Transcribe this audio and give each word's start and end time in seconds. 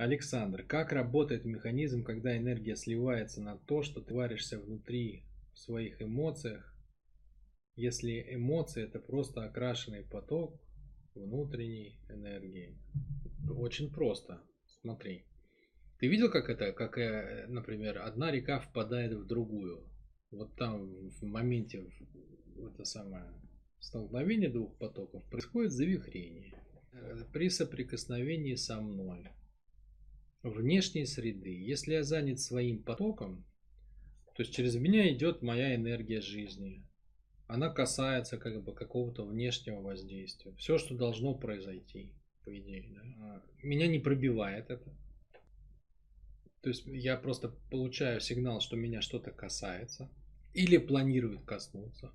Александр, 0.00 0.62
как 0.62 0.92
работает 0.92 1.44
механизм, 1.44 2.02
когда 2.02 2.34
энергия 2.34 2.74
сливается 2.74 3.42
на 3.42 3.58
то, 3.58 3.82
что 3.82 4.00
ты 4.00 4.14
варишься 4.14 4.58
внутри 4.58 5.26
в 5.52 5.58
своих 5.58 6.00
эмоциях, 6.00 6.74
если 7.76 8.34
эмоции 8.34 8.82
это 8.82 8.98
просто 8.98 9.44
окрашенный 9.44 10.04
поток 10.04 10.58
внутренней 11.14 12.00
энергии? 12.08 12.78
Очень 13.50 13.92
просто. 13.92 14.42
Смотри. 14.80 15.26
Ты 15.98 16.06
видел, 16.06 16.30
как 16.30 16.48
это, 16.48 16.72
как, 16.72 16.96
э, 16.96 17.44
например, 17.48 17.98
одна 17.98 18.30
река 18.30 18.58
впадает 18.58 19.12
в 19.12 19.26
другую? 19.26 19.86
Вот 20.30 20.56
там 20.56 21.10
в 21.10 21.22
моменте 21.24 21.86
это 22.56 22.84
самое 22.84 23.26
столкновение 23.80 24.48
двух 24.48 24.78
потоков 24.78 25.28
происходит 25.28 25.72
завихрение 25.72 26.54
э, 26.92 27.18
при 27.34 27.50
соприкосновении 27.50 28.54
со 28.54 28.80
мной 28.80 29.28
внешней 30.42 31.06
среды. 31.06 31.50
Если 31.50 31.92
я 31.92 32.02
занят 32.02 32.40
своим 32.40 32.82
потоком, 32.82 33.44
то 34.34 34.42
есть 34.42 34.54
через 34.54 34.74
меня 34.76 35.12
идет 35.12 35.42
моя 35.42 35.74
энергия 35.74 36.20
жизни. 36.20 36.82
Она 37.46 37.68
касается 37.68 38.38
как 38.38 38.62
бы 38.62 38.72
какого-то 38.72 39.26
внешнего 39.26 39.80
воздействия. 39.80 40.54
Все, 40.54 40.78
что 40.78 40.94
должно 40.94 41.34
произойти, 41.34 42.14
по 42.44 42.56
идее. 42.56 42.86
Да? 42.94 43.02
А, 43.20 43.42
меня 43.62 43.86
не 43.88 43.98
пробивает 43.98 44.70
это. 44.70 44.94
То 46.62 46.68
есть 46.68 46.86
я 46.86 47.16
просто 47.16 47.48
получаю 47.70 48.20
сигнал, 48.20 48.60
что 48.60 48.76
меня 48.76 49.00
что-то 49.00 49.30
касается 49.32 50.10
или 50.54 50.76
планирует 50.76 51.44
коснуться. 51.44 52.12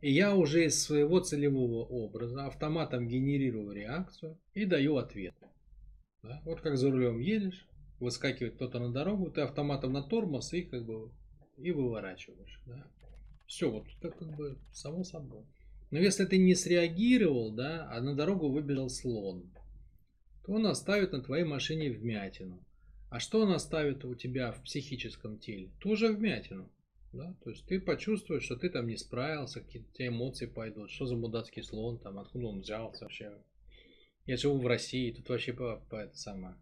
И 0.00 0.12
я 0.12 0.34
уже 0.34 0.66
из 0.66 0.82
своего 0.82 1.20
целевого 1.20 1.84
образа 1.84 2.46
автоматом 2.46 3.08
генерирую 3.08 3.72
реакцию 3.72 4.38
и 4.52 4.64
даю 4.64 4.96
ответ. 4.96 5.34
Да? 6.24 6.40
Вот 6.44 6.62
как 6.62 6.78
за 6.78 6.90
рулем 6.90 7.18
едешь, 7.18 7.68
выскакивает 8.00 8.54
кто-то 8.54 8.78
на 8.80 8.90
дорогу, 8.90 9.30
ты 9.30 9.42
автоматом 9.42 9.92
на 9.92 10.02
тормоз 10.02 10.52
и 10.54 10.62
как 10.62 10.84
бы 10.84 11.10
и 11.58 11.70
выворачиваешь. 11.70 12.60
Да? 12.66 12.86
Все, 13.46 13.70
вот 13.70 13.86
это 14.00 14.10
как 14.10 14.34
бы 14.34 14.58
само 14.72 15.04
собой. 15.04 15.44
Но 15.90 15.98
если 15.98 16.24
ты 16.24 16.38
не 16.38 16.54
среагировал, 16.54 17.52
да, 17.52 17.88
а 17.92 18.00
на 18.00 18.16
дорогу 18.16 18.50
выбежал 18.50 18.88
слон, 18.88 19.52
то 20.44 20.52
он 20.52 20.66
оставит 20.66 21.12
на 21.12 21.22
твоей 21.22 21.44
машине 21.44 21.90
вмятину. 21.90 22.58
А 23.10 23.20
что 23.20 23.42
он 23.42 23.52
оставит 23.52 24.04
у 24.04 24.14
тебя 24.14 24.50
в 24.50 24.62
психическом 24.62 25.38
теле? 25.38 25.70
Тоже 25.80 26.08
вмятину. 26.08 26.70
Да? 27.12 27.36
То 27.44 27.50
есть 27.50 27.66
ты 27.66 27.80
почувствуешь, 27.80 28.42
что 28.42 28.56
ты 28.56 28.70
там 28.70 28.88
не 28.88 28.96
справился, 28.96 29.60
какие-то 29.60 30.08
эмоции 30.08 30.46
пойдут, 30.46 30.90
что 30.90 31.06
за 31.06 31.16
мудацкий 31.16 31.62
слон, 31.62 31.98
там, 31.98 32.18
откуда 32.18 32.46
он 32.46 32.60
взялся 32.60 33.04
вообще. 33.04 33.30
Я 34.26 34.36
живу 34.38 34.58
в 34.58 34.66
России, 34.66 35.12
тут 35.12 35.28
вообще 35.28 35.52
по, 35.52 35.76
по 35.90 35.96
это 35.96 36.16
самое, 36.16 36.56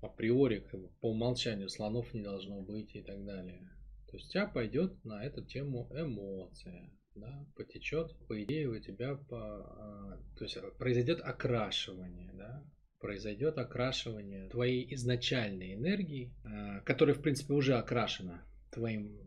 априори, 0.00 0.60
как 0.60 0.90
по 1.00 1.10
умолчанию 1.10 1.68
слонов 1.68 2.14
не 2.14 2.22
должно 2.22 2.62
быть 2.62 2.94
и 2.94 3.02
так 3.02 3.24
далее. 3.24 3.70
То 4.10 4.16
есть 4.16 4.28
у 4.28 4.32
тебя 4.32 4.46
пойдет 4.46 5.04
на 5.04 5.22
эту 5.22 5.44
тему 5.44 5.86
эмоция, 5.92 6.90
да, 7.14 7.46
потечет, 7.56 8.16
по 8.26 8.42
идее 8.42 8.68
у 8.68 8.78
тебя, 8.78 9.16
по, 9.16 9.38
а, 9.38 10.22
то 10.38 10.44
есть 10.44 10.56
произойдет 10.78 11.20
окрашивание, 11.20 12.32
да, 12.32 12.64
произойдет 13.00 13.58
окрашивание 13.58 14.48
твоей 14.48 14.94
изначальной 14.94 15.74
энергии, 15.74 16.32
а, 16.44 16.80
которая, 16.80 17.14
в 17.14 17.20
принципе, 17.20 17.52
уже 17.52 17.74
окрашена 17.76 18.46
твоим 18.70 19.18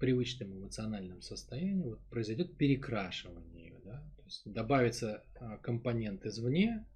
привычным 0.00 0.58
эмоциональным 0.58 1.20
состоянием, 1.20 1.82
вот 1.82 2.00
произойет 2.08 2.56
перекрашивание 2.56 3.66
ее, 3.66 3.80
да, 3.84 4.00
то 4.16 4.24
есть 4.24 4.42
добавится 4.50 5.22
а, 5.38 5.58
компонент 5.58 6.24
извне, 6.24 6.86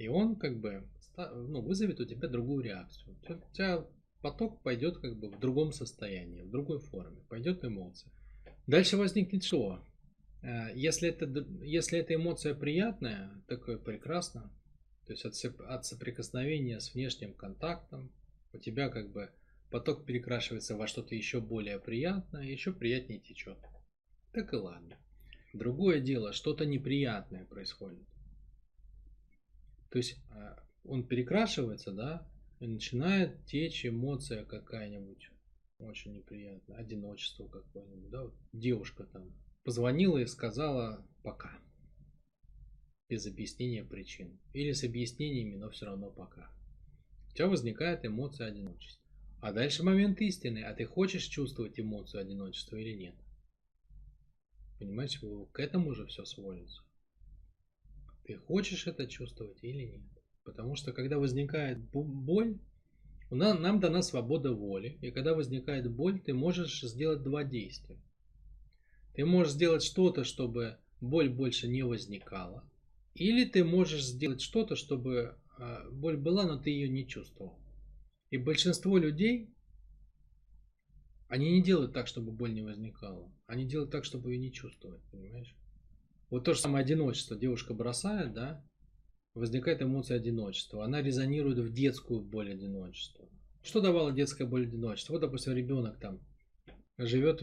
и 0.00 0.08
он 0.08 0.36
как 0.36 0.58
бы 0.58 0.82
ну, 1.16 1.60
вызовет 1.60 2.00
у 2.00 2.06
тебя 2.06 2.26
другую 2.26 2.64
реакцию. 2.64 3.14
У 3.28 3.54
тебя 3.54 3.86
поток 4.22 4.62
пойдет 4.62 4.96
как 4.96 5.18
бы 5.18 5.28
в 5.28 5.38
другом 5.38 5.72
состоянии, 5.72 6.40
в 6.40 6.50
другой 6.50 6.78
форме, 6.78 7.20
пойдет 7.28 7.62
эмоция. 7.64 8.10
Дальше 8.66 8.96
возникнет 8.96 9.44
что? 9.44 9.84
Э, 10.42 10.74
если 10.74 11.10
это, 11.10 11.26
если 11.62 11.98
эта 11.98 12.14
эмоция 12.14 12.54
приятная, 12.54 13.30
такое 13.46 13.76
прекрасно, 13.76 14.50
то 15.06 15.12
есть 15.12 15.26
от, 15.26 15.34
от 15.60 15.84
соприкосновения 15.84 16.80
с 16.80 16.94
внешним 16.94 17.34
контактом, 17.34 18.10
у 18.54 18.58
тебя 18.58 18.88
как 18.88 19.12
бы 19.12 19.30
поток 19.70 20.06
перекрашивается 20.06 20.76
во 20.76 20.86
что-то 20.86 21.14
еще 21.14 21.40
более 21.40 21.78
приятное, 21.78 22.44
еще 22.44 22.72
приятнее 22.72 23.20
течет. 23.20 23.58
Так 24.32 24.54
и 24.54 24.56
ладно. 24.56 24.96
Другое 25.52 26.00
дело, 26.00 26.32
что-то 26.32 26.64
неприятное 26.64 27.44
происходит. 27.44 28.06
То 29.90 29.98
есть 29.98 30.16
э, 30.30 30.56
он 30.84 31.06
перекрашивается, 31.06 31.92
да, 31.92 32.26
и 32.60 32.66
начинает 32.66 33.44
течь 33.46 33.84
эмоция 33.84 34.44
какая-нибудь 34.44 35.30
очень 35.78 36.12
неприятная, 36.12 36.76
одиночество 36.76 37.48
какое-нибудь, 37.48 38.10
да, 38.10 38.24
вот 38.24 38.34
девушка 38.52 39.04
там 39.04 39.32
позвонила 39.64 40.18
и 40.18 40.26
сказала 40.26 41.06
пока, 41.22 41.58
без 43.08 43.26
объяснения 43.26 43.84
причин, 43.84 44.38
или 44.52 44.72
с 44.72 44.84
объяснениями, 44.84 45.56
но 45.56 45.70
все 45.70 45.86
равно 45.86 46.10
пока. 46.10 46.50
У 47.30 47.34
тебя 47.34 47.48
возникает 47.48 48.04
эмоция 48.04 48.48
одиночества. 48.48 49.02
А 49.40 49.52
дальше 49.52 49.82
момент 49.82 50.20
истины, 50.20 50.62
а 50.64 50.74
ты 50.74 50.84
хочешь 50.84 51.24
чувствовать 51.24 51.80
эмоцию 51.80 52.20
одиночества 52.20 52.76
или 52.76 52.92
нет? 52.92 53.14
Понимаете, 54.78 55.18
к 55.52 55.60
этому 55.60 55.94
же 55.94 56.06
все 56.06 56.24
сводится. 56.24 56.82
Ты 58.24 58.36
хочешь 58.36 58.86
это 58.86 59.06
чувствовать 59.06 59.58
или 59.62 59.84
нет? 59.84 60.02
Потому 60.44 60.74
что 60.74 60.92
когда 60.92 61.18
возникает 61.18 61.78
боль, 61.90 62.58
нам, 63.30 63.62
нам 63.62 63.80
дана 63.80 64.02
свобода 64.02 64.52
воли. 64.52 64.98
И 65.00 65.10
когда 65.10 65.34
возникает 65.34 65.90
боль, 65.90 66.20
ты 66.20 66.34
можешь 66.34 66.80
сделать 66.82 67.22
два 67.22 67.44
действия. 67.44 68.00
Ты 69.14 69.24
можешь 69.24 69.52
сделать 69.52 69.82
что-то, 69.82 70.24
чтобы 70.24 70.78
боль 71.00 71.28
больше 71.28 71.68
не 71.68 71.82
возникала. 71.82 72.68
Или 73.14 73.44
ты 73.44 73.64
можешь 73.64 74.04
сделать 74.04 74.40
что-то, 74.40 74.76
чтобы 74.76 75.36
а, 75.58 75.88
боль 75.90 76.16
была, 76.16 76.44
но 76.44 76.58
ты 76.58 76.70
ее 76.70 76.88
не 76.88 77.06
чувствовал. 77.06 77.58
И 78.30 78.36
большинство 78.36 78.96
людей, 78.98 79.52
они 81.28 81.50
не 81.52 81.62
делают 81.62 81.92
так, 81.92 82.06
чтобы 82.06 82.32
боль 82.32 82.54
не 82.54 82.62
возникала. 82.62 83.32
Они 83.46 83.66
делают 83.66 83.90
так, 83.90 84.04
чтобы 84.04 84.32
ее 84.32 84.38
не 84.38 84.52
чувствовать, 84.52 85.02
понимаешь? 85.10 85.54
Вот 86.30 86.44
то 86.44 86.54
же 86.54 86.60
самое 86.60 86.84
одиночество. 86.84 87.36
Девушка 87.36 87.74
бросает, 87.74 88.32
да, 88.32 88.64
возникает 89.34 89.82
эмоция 89.82 90.16
одиночества. 90.16 90.84
Она 90.84 91.02
резонирует 91.02 91.58
в 91.58 91.72
детскую 91.72 92.20
боль 92.20 92.52
одиночества. 92.52 93.28
Что 93.62 93.80
давала 93.80 94.12
детская 94.12 94.46
боль 94.46 94.66
одиночества? 94.66 95.14
Вот, 95.14 95.20
допустим, 95.20 95.54
ребенок 95.54 95.98
там 96.00 96.20
живет, 96.96 97.42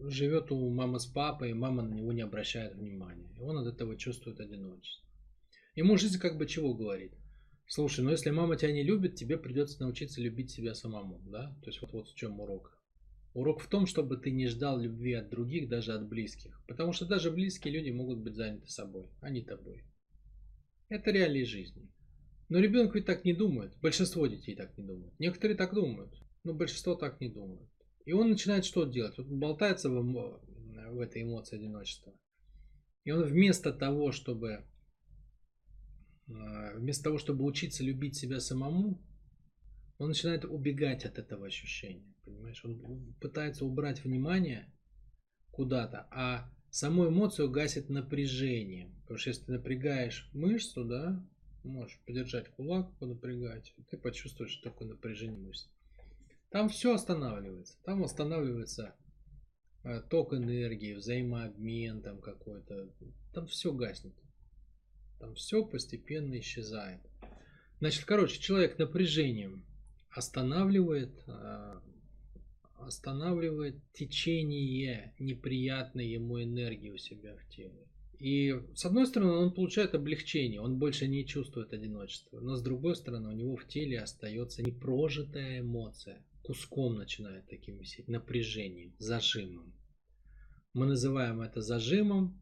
живет 0.00 0.50
у 0.50 0.70
мамы 0.70 0.98
с 0.98 1.06
папой, 1.06 1.50
и 1.50 1.54
мама 1.54 1.82
на 1.82 1.94
него 1.94 2.12
не 2.12 2.22
обращает 2.22 2.74
внимания. 2.74 3.30
И 3.36 3.40
он 3.40 3.58
от 3.58 3.72
этого 3.72 3.96
чувствует 3.96 4.40
одиночество. 4.40 5.08
Ему 5.74 5.96
жизнь 5.96 6.18
как 6.18 6.38
бы 6.38 6.46
чего 6.46 6.74
говорит? 6.74 7.12
Слушай, 7.66 8.04
ну 8.04 8.10
если 8.10 8.30
мама 8.30 8.56
тебя 8.56 8.72
не 8.72 8.82
любит, 8.82 9.16
тебе 9.16 9.36
придется 9.36 9.82
научиться 9.82 10.20
любить 10.20 10.50
себя 10.50 10.74
самому, 10.74 11.20
да? 11.26 11.56
То 11.62 11.70
есть 11.70 11.80
вот, 11.80 11.92
вот 11.92 12.08
в 12.08 12.14
чем 12.14 12.40
урок. 12.40 12.78
Урок 13.34 13.60
в 13.60 13.68
том, 13.68 13.86
чтобы 13.86 14.16
ты 14.16 14.30
не 14.30 14.46
ждал 14.46 14.80
любви 14.80 15.12
от 15.12 15.28
других, 15.28 15.68
даже 15.68 15.92
от 15.92 16.08
близких. 16.08 16.62
Потому 16.66 16.92
что 16.92 17.04
даже 17.04 17.30
близкие 17.30 17.74
люди 17.74 17.90
могут 17.90 18.20
быть 18.20 18.36
заняты 18.36 18.68
собой, 18.68 19.10
а 19.20 19.28
не 19.28 19.42
тобой. 19.42 19.84
Это 20.88 21.10
реалии 21.10 21.42
жизни. 21.42 21.90
Но 22.48 22.60
ребенок 22.60 22.94
ведь 22.94 23.06
так 23.06 23.24
не 23.24 23.32
думает. 23.32 23.76
Большинство 23.80 24.26
детей 24.28 24.54
так 24.54 24.78
не 24.78 24.84
думают. 24.84 25.18
Некоторые 25.18 25.56
так 25.56 25.74
думают, 25.74 26.14
но 26.44 26.54
большинство 26.54 26.94
так 26.94 27.20
не 27.20 27.28
думают. 27.28 27.68
И 28.04 28.12
он 28.12 28.30
начинает 28.30 28.64
что 28.64 28.84
делать? 28.84 29.18
Он 29.18 29.38
болтается 29.40 29.90
в, 29.90 30.00
в 30.00 31.00
этой 31.00 31.22
эмоции 31.22 31.56
одиночества. 31.56 32.14
И 33.02 33.10
он 33.10 33.24
вместо 33.24 33.72
того, 33.72 34.12
чтобы 34.12 34.64
а, 36.28 36.76
вместо 36.76 37.04
того, 37.04 37.18
чтобы 37.18 37.44
учиться 37.44 37.82
любить 37.82 38.16
себя 38.16 38.40
самому, 38.40 39.02
он 39.98 40.08
начинает 40.08 40.44
убегать 40.44 41.04
от 41.04 41.18
этого 41.18 41.46
ощущения. 41.46 42.13
Понимаешь? 42.24 42.64
Он 42.64 43.14
пытается 43.20 43.64
убрать 43.64 44.04
внимание 44.04 44.72
куда-то, 45.50 46.08
а 46.10 46.50
саму 46.70 47.08
эмоцию 47.08 47.50
гасит 47.50 47.88
напряжением. 47.88 48.94
Потому 49.02 49.18
что 49.18 49.30
если 49.30 49.44
ты 49.44 49.52
напрягаешь 49.52 50.30
мышцу, 50.32 50.84
да, 50.84 51.24
можешь 51.62 52.00
подержать 52.06 52.48
кулак, 52.50 52.96
понапрягать, 52.98 53.74
ты 53.90 53.96
почувствуешь 53.96 54.56
такое 54.56 54.88
напряжение 54.88 55.38
мышц. 55.38 55.68
Там 56.50 56.68
все 56.68 56.94
останавливается. 56.94 57.76
Там 57.84 58.04
останавливается 58.04 58.94
э, 59.82 60.00
ток 60.02 60.34
энергии, 60.34 60.94
взаимообмен 60.94 62.02
там 62.02 62.20
какой-то. 62.20 62.90
Там 63.32 63.46
все 63.46 63.72
гаснет. 63.72 64.14
Там 65.18 65.34
все 65.34 65.64
постепенно 65.64 66.38
исчезает. 66.38 67.00
Значит, 67.80 68.04
короче, 68.04 68.40
человек 68.40 68.78
напряжением 68.78 69.64
останавливает 70.10 71.22
э, 71.26 71.80
останавливает 72.86 73.76
течение 73.92 75.14
неприятной 75.18 76.08
ему 76.08 76.42
энергии 76.42 76.90
у 76.90 76.98
себя 76.98 77.36
в 77.36 77.48
теле. 77.48 77.86
И 78.18 78.54
с 78.74 78.84
одной 78.84 79.06
стороны, 79.06 79.32
он 79.32 79.52
получает 79.52 79.94
облегчение, 79.94 80.60
он 80.60 80.78
больше 80.78 81.06
не 81.06 81.26
чувствует 81.26 81.72
одиночества. 81.72 82.40
Но 82.40 82.56
с 82.56 82.62
другой 82.62 82.96
стороны, 82.96 83.28
у 83.28 83.32
него 83.32 83.56
в 83.56 83.66
теле 83.66 84.00
остается 84.00 84.62
непрожитая 84.62 85.60
эмоция. 85.60 86.24
Куском 86.42 86.94
начинает 86.94 87.48
таким 87.48 87.78
висеть, 87.78 88.08
напряжением, 88.08 88.94
зажимом. 88.98 89.74
Мы 90.74 90.86
называем 90.86 91.40
это 91.40 91.60
зажимом, 91.60 92.40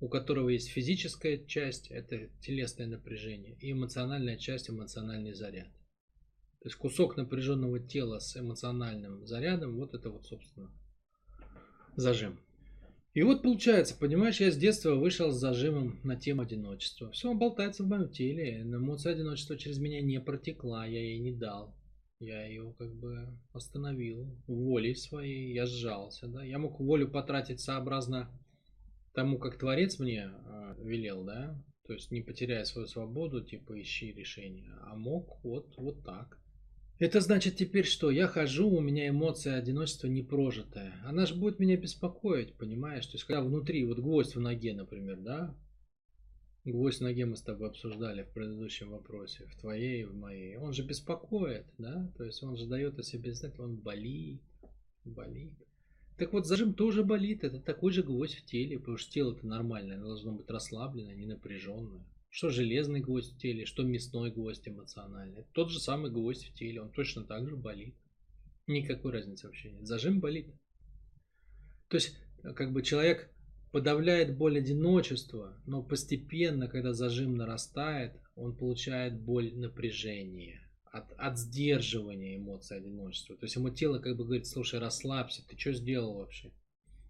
у 0.00 0.08
которого 0.08 0.48
есть 0.48 0.68
физическая 0.68 1.38
часть, 1.44 1.90
это 1.90 2.28
телесное 2.40 2.86
напряжение, 2.86 3.56
и 3.60 3.72
эмоциональная 3.72 4.36
часть, 4.36 4.70
эмоциональный 4.70 5.34
заряд. 5.34 5.68
То 6.60 6.68
есть 6.68 6.76
кусок 6.76 7.16
напряженного 7.16 7.80
тела 7.80 8.18
с 8.18 8.36
эмоциональным 8.36 9.26
зарядом, 9.26 9.76
вот 9.76 9.94
это 9.94 10.10
вот, 10.10 10.26
собственно, 10.26 10.70
зажим. 11.96 12.38
И 13.12 13.22
вот 13.22 13.42
получается, 13.42 13.96
понимаешь, 13.98 14.40
я 14.40 14.52
с 14.52 14.56
детства 14.56 14.94
вышел 14.94 15.32
с 15.32 15.40
зажимом 15.40 15.98
на 16.04 16.16
тему 16.16 16.42
одиночества. 16.42 17.10
Все, 17.10 17.30
он 17.30 17.38
болтается 17.38 17.82
в 17.82 17.88
моем 17.88 18.08
теле. 18.08 18.60
Эмоция 18.60 19.14
одиночества 19.14 19.56
через 19.56 19.78
меня 19.78 20.00
не 20.00 20.20
протекла, 20.20 20.86
я 20.86 21.00
ей 21.00 21.18
не 21.18 21.32
дал. 21.32 21.74
Я 22.20 22.46
ее 22.46 22.74
как 22.78 22.94
бы 22.94 23.36
остановил 23.52 24.30
волей 24.46 24.94
своей, 24.94 25.54
я 25.54 25.66
сжался, 25.66 26.28
да. 26.28 26.44
Я 26.44 26.58
мог 26.58 26.78
волю 26.78 27.08
потратить 27.08 27.60
сообразно 27.60 28.30
тому, 29.14 29.38
как 29.38 29.58
Творец 29.58 29.98
мне 29.98 30.30
э, 30.30 30.74
велел, 30.84 31.24
да. 31.24 31.58
То 31.86 31.94
есть 31.94 32.12
не 32.12 32.20
потеряя 32.20 32.64
свою 32.64 32.86
свободу, 32.86 33.42
типа 33.42 33.80
ищи 33.80 34.12
решение, 34.12 34.72
а 34.82 34.94
мог 34.94 35.42
вот, 35.42 35.74
вот 35.78 36.04
так. 36.04 36.38
Это 37.00 37.22
значит 37.22 37.56
теперь 37.56 37.86
что? 37.86 38.10
Я 38.10 38.28
хожу, 38.28 38.68
у 38.68 38.80
меня 38.82 39.08
эмоция 39.08 39.56
одиночества 39.56 40.06
не 40.06 40.22
прожитая. 40.22 41.00
Она 41.02 41.24
же 41.24 41.34
будет 41.34 41.58
меня 41.58 41.78
беспокоить, 41.78 42.58
понимаешь? 42.58 43.06
То 43.06 43.14
есть, 43.14 43.24
когда 43.24 43.40
внутри, 43.40 43.86
вот 43.86 44.00
гвоздь 44.00 44.36
в 44.36 44.40
ноге, 44.40 44.74
например, 44.74 45.18
да? 45.18 45.56
Гвоздь 46.66 46.98
в 46.98 47.04
ноге 47.04 47.24
мы 47.24 47.36
с 47.36 47.42
тобой 47.42 47.70
обсуждали 47.70 48.24
в 48.24 48.34
предыдущем 48.34 48.90
вопросе, 48.90 49.46
в 49.46 49.58
твоей 49.58 50.02
и 50.02 50.04
в 50.04 50.14
моей. 50.14 50.58
Он 50.58 50.74
же 50.74 50.82
беспокоит, 50.84 51.64
да? 51.78 52.12
То 52.18 52.24
есть, 52.24 52.42
он 52.42 52.54
же 52.58 52.66
дает 52.66 52.98
о 52.98 53.02
себе 53.02 53.32
знать, 53.32 53.58
он 53.58 53.76
болит, 53.76 54.42
болит. 55.06 55.54
Так 56.18 56.34
вот, 56.34 56.46
зажим 56.46 56.74
тоже 56.74 57.02
болит, 57.02 57.44
это 57.44 57.60
такой 57.60 57.92
же 57.92 58.02
гвоздь 58.02 58.36
в 58.36 58.44
теле, 58.44 58.78
потому 58.78 58.98
что 58.98 59.10
тело-то 59.10 59.46
нормальное, 59.46 59.96
оно 59.96 60.08
должно 60.08 60.32
быть 60.32 60.50
расслабленное, 60.50 61.14
не 61.14 61.24
напряженное. 61.24 62.04
Что 62.30 62.48
железный 62.48 63.00
гвоздь 63.00 63.34
в 63.34 63.38
теле, 63.38 63.66
что 63.66 63.82
мясной 63.82 64.30
гвоздь 64.30 64.66
эмоциональный. 64.66 65.44
Тот 65.52 65.70
же 65.70 65.80
самый 65.80 66.12
гвоздь 66.12 66.46
в 66.46 66.54
теле, 66.54 66.80
он 66.80 66.90
точно 66.90 67.24
так 67.24 67.48
же 67.48 67.56
болит. 67.56 67.94
Никакой 68.68 69.12
разницы 69.12 69.46
вообще 69.46 69.72
нет. 69.72 69.86
Зажим 69.86 70.20
болит. 70.20 70.46
То 71.88 71.96
есть, 71.96 72.16
как 72.54 72.72
бы 72.72 72.82
человек 72.82 73.30
подавляет 73.72 74.36
боль 74.36 74.58
одиночества, 74.58 75.60
но 75.66 75.82
постепенно, 75.82 76.68
когда 76.68 76.92
зажим 76.92 77.36
нарастает, 77.36 78.12
он 78.36 78.56
получает 78.56 79.20
боль 79.20 79.52
напряжения, 79.54 80.60
от, 80.92 81.12
от 81.18 81.36
сдерживания 81.36 82.36
эмоций 82.36 82.76
одиночества. 82.76 83.36
То 83.36 83.44
есть 83.44 83.56
ему 83.56 83.70
тело 83.70 83.98
как 83.98 84.16
бы 84.16 84.24
говорит, 84.24 84.46
слушай, 84.46 84.78
расслабься, 84.78 85.46
ты 85.48 85.58
что 85.58 85.72
сделал 85.72 86.14
вообще? 86.14 86.52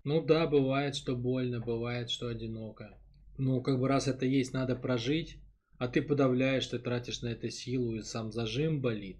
Ну 0.04 0.24
да, 0.24 0.46
бывает, 0.46 0.96
что 0.96 1.14
больно, 1.14 1.60
бывает, 1.60 2.10
что 2.10 2.28
одиноко 2.28 2.98
ну, 3.40 3.62
как 3.62 3.80
бы 3.80 3.88
раз 3.88 4.06
это 4.06 4.26
есть, 4.26 4.52
надо 4.52 4.76
прожить, 4.76 5.38
а 5.78 5.88
ты 5.88 6.02
подавляешь, 6.02 6.66
ты 6.66 6.78
тратишь 6.78 7.22
на 7.22 7.28
это 7.28 7.48
силу, 7.50 7.94
и 7.94 8.02
сам 8.02 8.30
зажим 8.32 8.82
болит. 8.82 9.16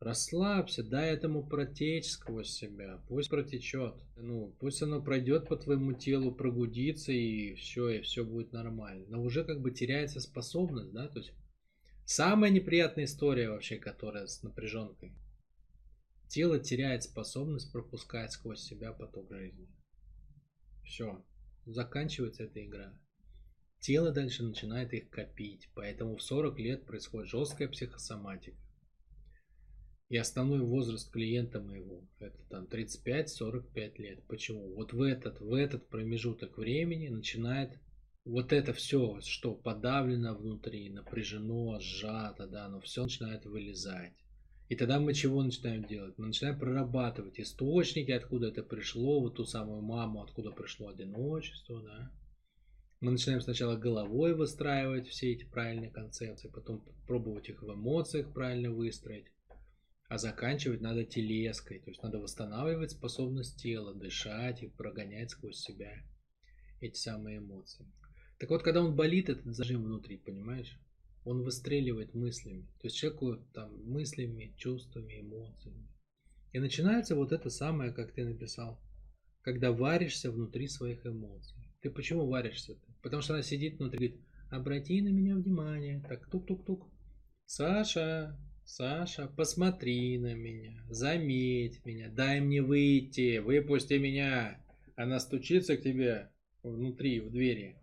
Расслабься, 0.00 0.82
дай 0.82 1.12
этому 1.12 1.46
протечь 1.46 2.08
сквозь 2.08 2.48
себя, 2.48 3.02
пусть 3.08 3.28
протечет. 3.28 3.94
Ну, 4.16 4.56
пусть 4.58 4.80
оно 4.82 5.02
пройдет 5.02 5.48
по 5.48 5.56
твоему 5.56 5.92
телу, 5.92 6.34
прогудится, 6.34 7.12
и 7.12 7.54
все, 7.56 7.90
и 7.90 8.00
все 8.00 8.24
будет 8.24 8.52
нормально. 8.52 9.04
Но 9.08 9.22
уже 9.22 9.44
как 9.44 9.60
бы 9.60 9.70
теряется 9.70 10.20
способность, 10.20 10.92
да, 10.92 11.06
то 11.08 11.18
есть 11.18 11.34
самая 12.06 12.50
неприятная 12.50 13.04
история 13.04 13.50
вообще, 13.50 13.76
которая 13.76 14.26
с 14.26 14.42
напряженкой. 14.42 15.12
Тело 16.28 16.58
теряет 16.58 17.02
способность 17.02 17.70
пропускать 17.70 18.32
сквозь 18.32 18.60
себя 18.60 18.92
поток 18.92 19.30
жизни. 19.30 19.68
Все, 20.84 21.22
заканчивается 21.66 22.44
эта 22.44 22.64
игра. 22.64 22.98
Тело 23.80 24.10
дальше 24.10 24.42
начинает 24.42 24.92
их 24.92 25.10
копить, 25.10 25.68
поэтому 25.74 26.16
в 26.16 26.22
40 26.22 26.58
лет 26.58 26.86
происходит 26.86 27.28
жесткая 27.28 27.68
психосоматика. 27.68 28.56
И 30.08 30.16
основной 30.16 30.60
возраст 30.60 31.10
клиента 31.10 31.60
моего 31.60 32.08
это 32.20 32.38
там 32.48 32.66
35-45 32.66 33.98
лет. 33.98 34.24
Почему? 34.28 34.74
Вот 34.74 34.92
в 34.92 35.02
этот, 35.02 35.40
в 35.40 35.52
этот 35.52 35.88
промежуток 35.88 36.58
времени 36.58 37.08
начинает 37.08 37.80
вот 38.24 38.52
это 38.52 38.72
все, 38.72 39.20
что 39.20 39.54
подавлено 39.54 40.34
внутри, 40.34 40.90
напряжено, 40.90 41.78
сжато, 41.80 42.46
да, 42.46 42.68
но 42.68 42.80
все 42.80 43.04
начинает 43.04 43.44
вылезать. 43.46 44.12
И 44.68 44.74
тогда 44.74 44.98
мы 44.98 45.14
чего 45.14 45.42
начинаем 45.42 45.84
делать? 45.84 46.18
Мы 46.18 46.26
начинаем 46.26 46.58
прорабатывать 46.58 47.38
источники, 47.38 48.10
откуда 48.10 48.48
это 48.48 48.64
пришло, 48.64 49.20
вот 49.20 49.36
ту 49.36 49.44
самую 49.44 49.82
маму, 49.82 50.22
откуда 50.22 50.50
пришло 50.50 50.88
одиночество, 50.88 51.82
да, 51.82 52.12
мы 53.00 53.12
начинаем 53.12 53.40
сначала 53.40 53.76
головой 53.76 54.34
выстраивать 54.34 55.08
все 55.08 55.32
эти 55.32 55.44
правильные 55.44 55.90
концепции, 55.90 56.48
потом 56.48 56.82
пробовать 57.06 57.48
их 57.48 57.62
в 57.62 57.72
эмоциях 57.72 58.32
правильно 58.32 58.70
выстроить, 58.70 59.26
а 60.08 60.18
заканчивать 60.18 60.80
надо 60.80 61.04
телеской, 61.04 61.80
то 61.80 61.90
есть 61.90 62.02
надо 62.02 62.18
восстанавливать 62.18 62.92
способность 62.92 63.60
тела, 63.60 63.94
дышать 63.94 64.62
и 64.62 64.68
прогонять 64.68 65.30
сквозь 65.30 65.58
себя 65.58 65.92
эти 66.80 66.96
самые 66.96 67.38
эмоции. 67.38 67.86
Так 68.38 68.50
вот, 68.50 68.62
когда 68.62 68.82
он 68.82 68.94
болит, 68.94 69.28
этот 69.28 69.54
зажим 69.54 69.84
внутри, 69.84 70.18
понимаешь? 70.18 70.78
Он 71.24 71.42
выстреливает 71.42 72.14
мыслями. 72.14 72.66
То 72.80 72.86
есть 72.86 72.96
человеку 72.96 73.36
там 73.52 73.74
мыслями, 73.84 74.54
чувствами, 74.56 75.20
эмоциями. 75.20 75.88
И 76.52 76.58
начинается 76.58 77.16
вот 77.16 77.32
это 77.32 77.50
самое, 77.50 77.92
как 77.92 78.12
ты 78.12 78.24
написал, 78.24 78.80
когда 79.42 79.72
варишься 79.72 80.30
внутри 80.30 80.68
своих 80.68 81.04
эмоций. 81.04 81.66
Ты 81.80 81.90
почему 81.90 82.26
варишься-то? 82.26 82.85
Потому 83.06 83.22
что 83.22 83.34
она 83.34 83.42
сидит 83.44 83.78
внутри, 83.78 83.98
говорит, 83.98 84.20
обрати 84.50 85.00
на 85.00 85.10
меня 85.10 85.36
внимание. 85.36 86.02
Так, 86.08 86.28
тук-тук-тук. 86.28 86.90
Саша, 87.44 88.36
Саша, 88.64 89.28
посмотри 89.28 90.18
на 90.18 90.34
меня, 90.34 90.84
заметь 90.88 91.86
меня, 91.86 92.08
дай 92.08 92.40
мне 92.40 92.62
выйти, 92.62 93.38
выпусти 93.38 93.94
меня. 93.94 94.60
Она 94.96 95.20
стучится 95.20 95.76
к 95.76 95.82
тебе 95.82 96.32
внутри, 96.64 97.20
в 97.20 97.30
двери. 97.30 97.76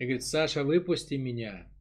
И 0.00 0.04
говорит, 0.04 0.24
Саша, 0.24 0.64
выпусти 0.64 1.14
меня. 1.14 1.72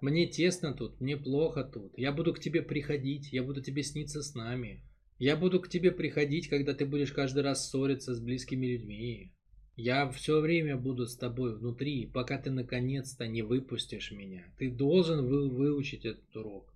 Мне 0.00 0.28
тесно 0.28 0.72
тут, 0.72 1.00
мне 1.00 1.16
плохо 1.16 1.64
тут. 1.64 1.98
Я 1.98 2.12
буду 2.12 2.32
к 2.32 2.38
тебе 2.38 2.62
приходить, 2.62 3.32
я 3.32 3.42
буду 3.42 3.60
тебе 3.60 3.82
сниться 3.82 4.22
с 4.22 4.36
нами. 4.36 4.84
Я 5.18 5.36
буду 5.36 5.60
к 5.60 5.68
тебе 5.68 5.90
приходить, 5.90 6.46
когда 6.46 6.74
ты 6.74 6.86
будешь 6.86 7.10
каждый 7.10 7.42
раз 7.42 7.68
ссориться 7.68 8.14
с 8.14 8.20
близкими 8.20 8.66
людьми. 8.66 9.32
Я 9.76 10.08
все 10.10 10.40
время 10.40 10.78
буду 10.78 11.06
с 11.06 11.16
тобой 11.16 11.54
внутри, 11.54 12.06
пока 12.06 12.38
ты 12.38 12.50
наконец-то 12.50 13.26
не 13.26 13.42
выпустишь 13.42 14.10
меня. 14.10 14.42
Ты 14.58 14.70
должен 14.70 15.26
вы, 15.26 15.50
выучить 15.50 16.06
этот 16.06 16.34
урок. 16.34 16.72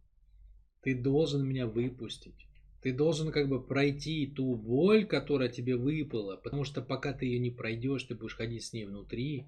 Ты 0.83 0.95
должен 0.95 1.47
меня 1.49 1.67
выпустить. 1.67 2.47
Ты 2.83 2.93
должен 2.93 3.33
как 3.33 3.49
бы 3.49 3.63
пройти 3.63 4.27
ту 4.27 4.55
боль, 4.55 5.07
которая 5.07 5.49
тебе 5.49 5.77
выпала, 5.77 6.37
потому 6.37 6.65
что 6.65 6.83
пока 6.83 7.15
ты 7.15 7.25
ее 7.25 7.39
не 7.39 7.51
пройдешь, 7.51 8.05
ты 8.05 8.15
будешь 8.15 8.37
ходить 8.37 8.65
с 8.65 8.73
ней 8.75 8.85
внутри, 8.85 9.47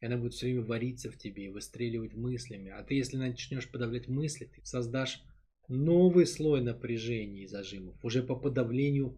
и 0.00 0.06
она 0.06 0.16
будет 0.16 0.34
все 0.34 0.46
время 0.46 0.62
вариться 0.62 1.10
в 1.10 1.16
тебе 1.16 1.46
и 1.46 1.50
выстреливать 1.50 2.14
мыслями. 2.14 2.70
А 2.70 2.82
ты, 2.82 2.94
если 2.94 3.16
начнешь 3.16 3.70
подавлять 3.70 4.08
мысли, 4.08 4.50
ты 4.52 4.60
создашь 4.64 5.22
новый 5.68 6.26
слой 6.26 6.62
напряжения 6.62 7.42
и 7.42 7.46
зажимов, 7.46 8.04
уже 8.04 8.24
по 8.24 8.34
подавлению 8.34 9.16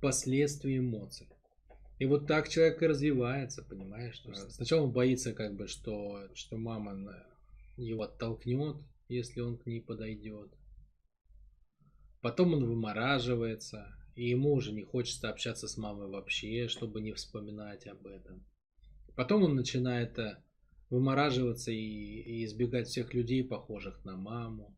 последствий 0.00 0.78
эмоций. 0.78 1.28
И 2.00 2.06
вот 2.06 2.26
так 2.26 2.48
человек 2.48 2.82
и 2.82 2.86
развивается, 2.86 3.62
понимаешь? 3.62 4.22
Сначала 4.48 4.84
он 4.84 4.90
боится, 4.90 5.34
как 5.34 5.54
бы, 5.54 5.68
что, 5.68 6.28
что 6.34 6.56
мама 6.56 7.26
его 7.76 8.04
оттолкнет, 8.04 8.78
если 9.08 9.40
он 9.40 9.58
к 9.58 9.66
ней 9.66 9.82
подойдет. 9.82 10.50
Потом 12.22 12.54
он 12.54 12.64
вымораживается, 12.64 13.94
и 14.14 14.30
ему 14.30 14.54
уже 14.54 14.72
не 14.72 14.82
хочется 14.82 15.28
общаться 15.28 15.68
с 15.68 15.76
мамой 15.76 16.08
вообще, 16.08 16.68
чтобы 16.68 17.02
не 17.02 17.12
вспоминать 17.12 17.86
об 17.86 18.06
этом. 18.06 18.46
Потом 19.14 19.42
он 19.42 19.54
начинает 19.54 20.18
э, 20.18 20.42
вымораживаться 20.88 21.70
и, 21.70 21.76
и 21.76 22.44
избегать 22.46 22.88
всех 22.88 23.12
людей, 23.12 23.44
похожих 23.44 24.06
на 24.06 24.16
маму. 24.16 24.74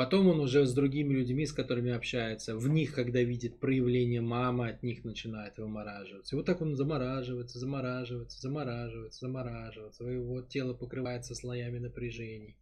Потом 0.00 0.28
он 0.28 0.40
уже 0.40 0.64
с 0.64 0.72
другими 0.72 1.12
людьми, 1.12 1.44
с 1.44 1.52
которыми 1.52 1.92
общается, 1.92 2.56
в 2.56 2.66
них, 2.66 2.94
когда 2.94 3.20
видит 3.20 3.60
проявление 3.60 4.22
мамы, 4.22 4.70
от 4.70 4.82
них 4.82 5.04
начинает 5.04 5.58
вымораживаться. 5.58 6.34
И 6.34 6.38
вот 6.38 6.46
так 6.46 6.62
он 6.62 6.74
замораживается, 6.74 7.58
замораживается, 7.58 8.40
замораживается, 8.40 9.20
замораживается. 9.20 10.04
Его 10.04 10.40
тело 10.40 10.72
покрывается 10.72 11.34
слоями 11.34 11.80
напряжений. 11.80 12.56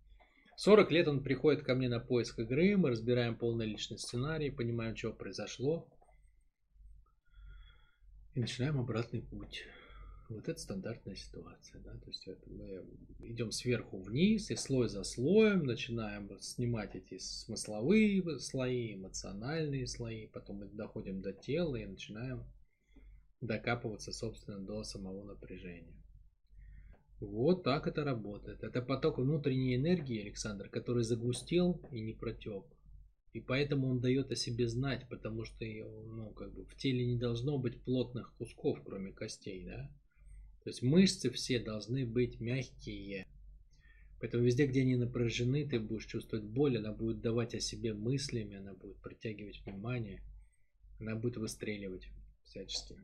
40 0.57 0.91
лет 0.91 1.07
он 1.07 1.23
приходит 1.23 1.63
ко 1.63 1.77
мне 1.77 1.89
на 1.89 2.01
поиск 2.01 2.41
игры, 2.41 2.77
мы 2.77 2.91
разбираем 2.91 3.37
полный 3.37 3.67
личный 3.67 3.99
сценарий, 3.99 4.51
понимаем, 4.51 4.97
что 4.97 5.13
произошло. 5.13 5.89
И 8.35 8.41
начинаем 8.41 8.81
обратный 8.81 9.23
путь. 9.23 9.63
Вот 10.29 10.47
это 10.47 10.61
стандартная 10.61 11.15
ситуация, 11.15 11.81
да, 11.81 11.97
то 11.97 12.07
есть 12.07 12.29
мы 12.47 12.85
идем 13.21 13.51
сверху 13.51 13.99
вниз 13.99 14.51
и 14.51 14.57
слой 14.57 14.91
за 14.91 15.03
слоем 15.03 15.65
начинаем 15.65 16.39
снимать 16.39 16.95
эти 16.95 17.17
смысловые 17.17 18.39
слои, 18.39 18.95
эмоциональные 18.95 19.87
слои, 19.87 20.27
потом 20.27 20.57
мы 20.57 20.67
доходим 20.67 21.23
до 21.23 21.33
тела 21.33 21.77
и 21.77 21.87
начинаем 21.87 22.45
докапываться, 23.41 24.13
собственно, 24.13 24.59
до 24.59 24.85
самого 24.85 25.25
напряжения. 25.25 25.97
Вот 27.21 27.65
так 27.65 27.87
это 27.87 28.05
работает. 28.05 28.63
Это 28.63 28.83
поток 28.83 29.19
внутренней 29.19 29.77
энергии, 29.77 30.21
Александр, 30.21 30.69
который 30.69 31.03
загустел 31.03 31.81
и 31.91 32.01
не 32.01 32.13
протек. 32.13 32.65
И 33.33 33.41
поэтому 33.41 33.89
он 33.89 34.01
дает 34.01 34.31
о 34.31 34.37
себе 34.37 34.69
знать, 34.69 35.09
потому 35.09 35.45
что 35.45 35.65
ну, 35.65 36.31
как 36.31 36.53
бы 36.53 36.65
в 36.65 36.77
теле 36.77 37.07
не 37.07 37.19
должно 37.19 37.59
быть 37.59 37.83
плотных 37.83 38.35
кусков, 38.37 38.81
кроме 38.85 39.13
костей, 39.13 39.65
да? 39.65 39.91
То 40.69 40.71
есть 40.71 40.83
мышцы 40.83 41.31
все 41.31 41.61
должны 41.61 42.05
быть 42.05 42.41
мягкие. 42.41 43.27
Поэтому 44.21 44.45
везде, 44.45 44.67
где 44.67 44.83
они 44.83 44.97
напряжены, 44.97 45.67
ты 45.67 45.81
будешь 45.81 46.05
чувствовать 46.05 46.45
боль, 46.45 46.77
она 46.77 46.93
будет 46.93 47.23
давать 47.23 47.55
о 47.55 47.61
себе 47.61 47.95
мыслями, 47.95 48.59
она 48.59 48.75
будет 48.75 49.01
притягивать 49.01 49.65
внимание, 49.65 50.21
она 51.01 51.17
будет 51.17 51.39
выстреливать 51.39 52.11
всячески. 52.45 52.97